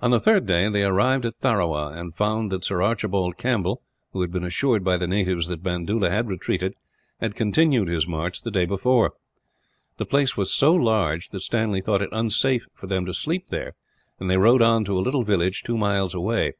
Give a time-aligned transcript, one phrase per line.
[0.00, 2.94] On the third day they arrived at Tharawa, and found that Sir A.
[3.36, 6.76] Campbell, who had been assured by the natives that Bandoola had retreated,
[7.20, 9.14] had continued his march the day before.
[9.96, 13.74] The place was so large that Stanley thought it unsafe for them to sleep there,
[14.20, 16.52] and they rode on to a little village, two miles away.